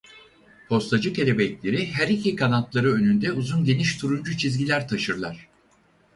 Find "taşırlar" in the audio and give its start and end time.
4.87-5.47